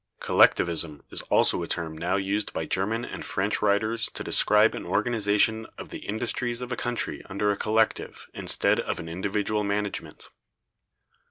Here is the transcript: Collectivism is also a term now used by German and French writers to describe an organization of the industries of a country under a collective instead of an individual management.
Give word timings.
Collectivism 0.19 1.03
is 1.11 1.21
also 1.29 1.61
a 1.61 1.67
term 1.67 1.95
now 1.95 2.15
used 2.15 2.51
by 2.53 2.65
German 2.65 3.05
and 3.05 3.23
French 3.23 3.61
writers 3.61 4.09
to 4.09 4.23
describe 4.23 4.73
an 4.73 4.83
organization 4.83 5.67
of 5.77 5.89
the 5.89 5.99
industries 6.07 6.59
of 6.59 6.71
a 6.71 6.75
country 6.75 7.21
under 7.29 7.51
a 7.51 7.55
collective 7.55 8.25
instead 8.33 8.79
of 8.79 8.97
an 8.99 9.07
individual 9.07 9.63
management. 9.63 10.29